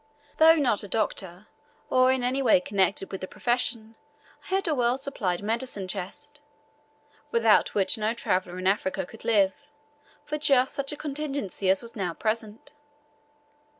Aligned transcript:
Though 0.37 0.55
not 0.55 0.81
a 0.81 0.87
doctor, 0.87 1.45
or 1.91 2.11
in 2.11 2.23
any 2.23 2.41
way 2.41 2.59
connected 2.59 3.11
with 3.11 3.21
the 3.21 3.27
profession, 3.27 3.93
I 4.45 4.55
had 4.55 4.67
a 4.67 4.73
well 4.73 4.97
supplied 4.97 5.43
medicine 5.43 5.87
chest 5.87 6.41
without 7.29 7.75
which 7.75 7.99
no 7.99 8.15
traveller 8.15 8.57
in 8.57 8.65
Africa 8.65 9.05
could 9.05 9.23
live 9.23 9.69
for 10.25 10.39
just 10.39 10.73
such 10.73 10.91
a 10.91 10.97
contingency 10.97 11.69
as 11.69 11.83
was 11.83 11.95
now 11.95 12.15
present. 12.15 12.73